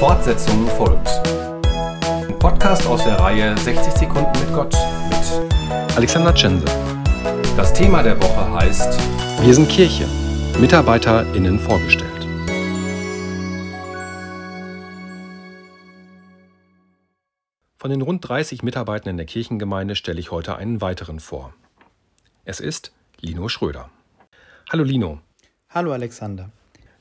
Fortsetzung 0.00 0.66
folgt. 0.78 1.08
Ein 2.06 2.38
Podcast 2.38 2.86
aus 2.86 3.04
der 3.04 3.20
Reihe 3.20 3.54
60 3.58 3.92
Sekunden 3.92 4.32
mit 4.40 4.50
Gott 4.54 4.74
mit 5.10 5.94
Alexander 5.94 6.34
Tschense. 6.34 6.64
Das 7.54 7.74
Thema 7.74 8.02
der 8.02 8.16
Woche 8.18 8.50
heißt 8.50 8.98
Wir 9.42 9.52
sind 9.52 9.68
Kirche. 9.68 10.08
MitarbeiterInnen 10.58 11.58
vorgestellt. 11.58 12.08
Von 17.76 17.90
den 17.90 18.00
rund 18.00 18.26
30 18.26 18.62
Mitarbeitenden 18.62 19.18
der 19.18 19.26
Kirchengemeinde 19.26 19.96
stelle 19.96 20.18
ich 20.18 20.30
heute 20.30 20.56
einen 20.56 20.80
weiteren 20.80 21.20
vor. 21.20 21.52
Es 22.46 22.60
ist 22.60 22.90
Lino 23.20 23.50
Schröder. 23.50 23.90
Hallo 24.70 24.82
Lino. 24.82 25.20
Hallo 25.68 25.92
Alexander. 25.92 26.50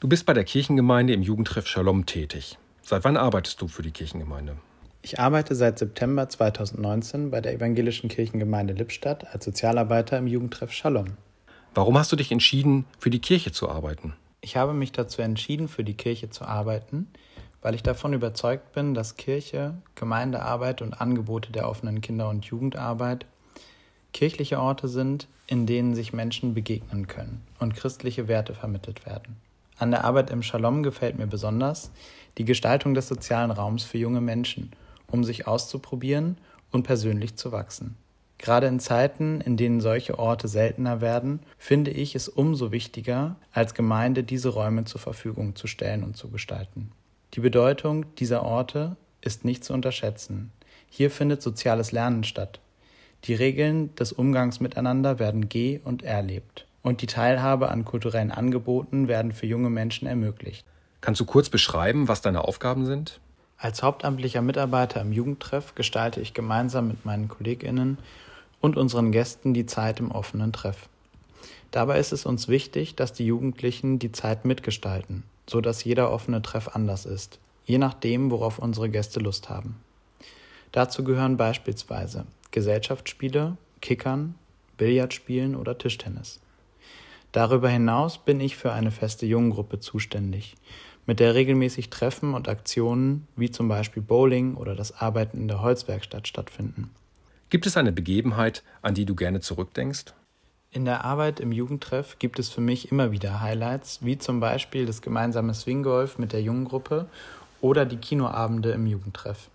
Du 0.00 0.08
bist 0.08 0.24
bei 0.24 0.32
der 0.32 0.44
Kirchengemeinde 0.44 1.12
im 1.12 1.20
Jugendtreff 1.20 1.66
Shalom 1.66 2.06
tätig. 2.06 2.56
Seit 2.88 3.02
wann 3.02 3.16
arbeitest 3.16 3.60
du 3.60 3.66
für 3.66 3.82
die 3.82 3.90
Kirchengemeinde? 3.90 4.58
Ich 5.02 5.18
arbeite 5.18 5.56
seit 5.56 5.76
September 5.76 6.28
2019 6.28 7.32
bei 7.32 7.40
der 7.40 7.52
Evangelischen 7.52 8.08
Kirchengemeinde 8.08 8.74
Lippstadt 8.74 9.26
als 9.34 9.44
Sozialarbeiter 9.44 10.16
im 10.18 10.28
Jugendtreff 10.28 10.70
Shalom. 10.70 11.16
Warum 11.74 11.98
hast 11.98 12.12
du 12.12 12.16
dich 12.16 12.30
entschieden, 12.30 12.84
für 13.00 13.10
die 13.10 13.18
Kirche 13.18 13.50
zu 13.50 13.68
arbeiten? 13.68 14.14
Ich 14.40 14.56
habe 14.56 14.72
mich 14.72 14.92
dazu 14.92 15.20
entschieden, 15.20 15.66
für 15.66 15.82
die 15.82 15.94
Kirche 15.94 16.30
zu 16.30 16.44
arbeiten, 16.44 17.08
weil 17.60 17.74
ich 17.74 17.82
davon 17.82 18.12
überzeugt 18.12 18.72
bin, 18.72 18.94
dass 18.94 19.16
Kirche, 19.16 19.74
Gemeindearbeit 19.96 20.80
und 20.80 20.94
Angebote 20.94 21.50
der 21.50 21.68
offenen 21.68 22.00
Kinder- 22.02 22.28
und 22.28 22.44
Jugendarbeit 22.44 23.26
kirchliche 24.12 24.60
Orte 24.60 24.86
sind, 24.86 25.26
in 25.48 25.66
denen 25.66 25.96
sich 25.96 26.12
Menschen 26.12 26.54
begegnen 26.54 27.08
können 27.08 27.42
und 27.58 27.74
christliche 27.74 28.28
Werte 28.28 28.54
vermittelt 28.54 29.06
werden. 29.06 29.38
An 29.78 29.90
der 29.90 30.04
Arbeit 30.04 30.30
im 30.30 30.42
Shalom 30.42 30.82
gefällt 30.82 31.18
mir 31.18 31.26
besonders 31.26 31.90
die 32.38 32.44
Gestaltung 32.44 32.94
des 32.94 33.08
sozialen 33.08 33.50
Raums 33.50 33.84
für 33.84 33.98
junge 33.98 34.20
Menschen, 34.20 34.70
um 35.10 35.22
sich 35.22 35.46
auszuprobieren 35.46 36.38
und 36.70 36.82
persönlich 36.82 37.36
zu 37.36 37.52
wachsen. 37.52 37.96
Gerade 38.38 38.66
in 38.66 38.80
Zeiten, 38.80 39.40
in 39.40 39.56
denen 39.56 39.80
solche 39.80 40.18
Orte 40.18 40.48
seltener 40.48 41.00
werden, 41.00 41.40
finde 41.58 41.90
ich 41.90 42.14
es 42.14 42.28
umso 42.28 42.70
wichtiger, 42.70 43.36
als 43.52 43.74
Gemeinde 43.74 44.24
diese 44.24 44.50
Räume 44.50 44.84
zur 44.84 45.00
Verfügung 45.00 45.56
zu 45.56 45.66
stellen 45.66 46.04
und 46.04 46.16
zu 46.16 46.28
gestalten. 46.28 46.92
Die 47.34 47.40
Bedeutung 47.40 48.14
dieser 48.16 48.42
Orte 48.42 48.96
ist 49.22 49.44
nicht 49.44 49.64
zu 49.64 49.72
unterschätzen. 49.72 50.52
Hier 50.90 51.10
findet 51.10 51.42
soziales 51.42 51.92
Lernen 51.92 52.24
statt. 52.24 52.60
Die 53.24 53.34
Regeln 53.34 53.94
des 53.96 54.12
Umgangs 54.12 54.60
miteinander 54.60 55.18
werden 55.18 55.48
geh- 55.48 55.80
und 55.82 56.02
erlebt. 56.02 56.65
Und 56.86 57.02
die 57.02 57.08
Teilhabe 57.08 57.68
an 57.68 57.84
kulturellen 57.84 58.30
Angeboten 58.30 59.08
werden 59.08 59.32
für 59.32 59.46
junge 59.46 59.70
Menschen 59.70 60.06
ermöglicht. 60.06 60.64
Kannst 61.00 61.20
du 61.20 61.24
kurz 61.24 61.48
beschreiben, 61.48 62.06
was 62.06 62.20
deine 62.20 62.44
Aufgaben 62.44 62.86
sind? 62.86 63.18
Als 63.58 63.82
hauptamtlicher 63.82 64.40
Mitarbeiter 64.40 65.00
im 65.00 65.10
Jugendtreff 65.10 65.74
gestalte 65.74 66.20
ich 66.20 66.32
gemeinsam 66.32 66.86
mit 66.86 67.04
meinen 67.04 67.26
KollegInnen 67.26 67.98
und 68.60 68.76
unseren 68.76 69.10
Gästen 69.10 69.52
die 69.52 69.66
Zeit 69.66 69.98
im 69.98 70.12
offenen 70.12 70.52
Treff. 70.52 70.88
Dabei 71.72 71.98
ist 71.98 72.12
es 72.12 72.24
uns 72.24 72.46
wichtig, 72.46 72.94
dass 72.94 73.12
die 73.12 73.26
Jugendlichen 73.26 73.98
die 73.98 74.12
Zeit 74.12 74.44
mitgestalten, 74.44 75.24
so 75.48 75.60
dass 75.60 75.82
jeder 75.82 76.12
offene 76.12 76.40
Treff 76.40 76.68
anders 76.68 77.04
ist, 77.04 77.40
je 77.64 77.78
nachdem, 77.78 78.30
worauf 78.30 78.60
unsere 78.60 78.90
Gäste 78.90 79.18
Lust 79.18 79.48
haben. 79.48 79.74
Dazu 80.70 81.02
gehören 81.02 81.36
beispielsweise 81.36 82.26
Gesellschaftsspiele, 82.52 83.56
Kickern, 83.80 84.36
Billardspielen 84.76 85.56
oder 85.56 85.78
Tischtennis. 85.78 86.38
Darüber 87.32 87.68
hinaus 87.68 88.18
bin 88.18 88.40
ich 88.40 88.56
für 88.56 88.72
eine 88.72 88.90
feste 88.90 89.26
Junggruppe 89.26 89.80
zuständig, 89.80 90.56
mit 91.06 91.20
der 91.20 91.34
regelmäßig 91.34 91.90
Treffen 91.90 92.34
und 92.34 92.48
Aktionen 92.48 93.26
wie 93.36 93.50
zum 93.50 93.68
Beispiel 93.68 94.02
Bowling 94.02 94.54
oder 94.54 94.74
das 94.74 95.00
Arbeiten 95.00 95.38
in 95.38 95.48
der 95.48 95.62
Holzwerkstatt 95.62 96.26
stattfinden. 96.26 96.90
Gibt 97.48 97.66
es 97.66 97.76
eine 97.76 97.92
Begebenheit, 97.92 98.64
an 98.82 98.94
die 98.94 99.04
du 99.04 99.14
gerne 99.14 99.40
zurückdenkst? 99.40 100.14
In 100.72 100.84
der 100.84 101.04
Arbeit 101.04 101.40
im 101.40 101.52
Jugendtreff 101.52 102.18
gibt 102.18 102.38
es 102.38 102.48
für 102.48 102.60
mich 102.60 102.90
immer 102.90 103.12
wieder 103.12 103.40
Highlights, 103.40 104.04
wie 104.04 104.18
zum 104.18 104.40
Beispiel 104.40 104.84
das 104.84 105.00
gemeinsame 105.00 105.54
Swinggolf 105.54 106.18
mit 106.18 106.32
der 106.32 106.42
Junggruppe 106.42 107.06
oder 107.60 107.86
die 107.86 107.96
Kinoabende 107.96 108.72
im 108.72 108.86
Jugendtreff. 108.86 109.48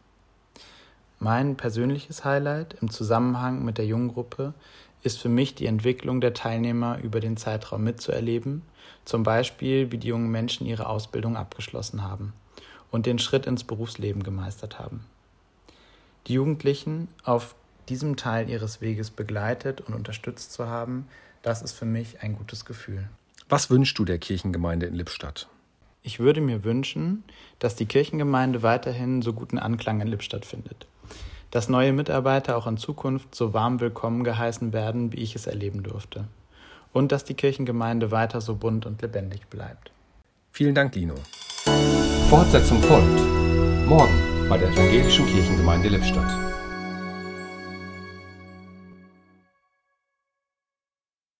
Mein 1.24 1.56
persönliches 1.56 2.26
Highlight 2.26 2.78
im 2.82 2.90
Zusammenhang 2.90 3.64
mit 3.64 3.78
der 3.78 3.86
Junggruppe 3.86 4.56
ist 5.04 5.20
für 5.20 5.30
mich 5.30 5.54
die 5.54 5.68
Entwicklung 5.68 6.20
der 6.20 6.34
Teilnehmer 6.34 6.98
über 6.98 7.20
den 7.20 7.38
Zeitraum 7.38 7.84
mitzuerleben, 7.84 8.64
zum 9.06 9.22
Beispiel 9.22 9.92
wie 9.92 10.00
die 10.00 10.08
jungen 10.08 10.32
Menschen 10.32 10.66
ihre 10.66 10.90
Ausbildung 10.90 11.38
abgeschlossen 11.38 12.02
haben 12.02 12.34
und 12.90 13.06
den 13.06 13.20
Schritt 13.20 13.46
ins 13.46 13.64
Berufsleben 13.64 14.24
gemeistert 14.24 14.80
haben. 14.80 15.06
Die 16.26 16.34
Jugendlichen 16.34 17.08
auf 17.24 17.54
diesem 17.88 18.16
Teil 18.16 18.50
ihres 18.50 18.82
Weges 18.82 19.12
begleitet 19.12 19.80
und 19.80 19.94
unterstützt 19.94 20.52
zu 20.54 20.70
haben, 20.70 21.08
das 21.44 21.62
ist 21.62 21.74
für 21.74 21.86
mich 21.86 22.24
ein 22.24 22.36
gutes 22.36 22.66
Gefühl. 22.66 23.08
Was 23.48 23.70
wünschst 23.70 24.00
du 24.00 24.06
der 24.06 24.18
Kirchengemeinde 24.18 24.88
in 24.88 24.96
Lippstadt? 24.96 25.48
Ich 26.02 26.20
würde 26.20 26.42
mir 26.42 26.64
wünschen, 26.64 27.24
dass 27.60 27.76
die 27.76 27.86
Kirchengemeinde 27.86 28.64
weiterhin 28.64 29.22
so 29.22 29.34
guten 29.34 29.60
Anklang 29.60 30.02
in 30.02 30.08
Lippstadt 30.08 30.48
findet. 30.48 30.88
Dass 31.52 31.68
neue 31.68 31.92
Mitarbeiter 31.92 32.56
auch 32.56 32.66
in 32.66 32.78
Zukunft 32.78 33.36
so 33.36 33.54
warm 33.54 33.82
willkommen 33.82 34.24
geheißen 34.24 34.72
werden, 34.72 35.12
wie 35.12 35.18
ich 35.18 35.36
es 35.36 35.48
erleben 35.48 35.84
durfte. 35.84 36.24
Und 36.94 37.12
dass 37.12 37.26
die 37.26 37.34
Kirchengemeinde 37.34 38.10
weiter 38.10 38.40
so 38.40 38.56
bunt 38.56 38.86
und 38.86 39.02
lebendig 39.02 39.48
bleibt. 39.50 39.92
Vielen 40.54 40.76
Dank, 40.76 40.96
Lino. 40.96 41.16
Fortsetzung 42.30 42.82
folgt. 42.82 43.20
Morgen 43.86 44.48
bei 44.48 44.58
der 44.58 44.70
Evangelischen 44.70 45.26
Kirchengemeinde 45.26 45.90
Lippstadt. 45.90 46.61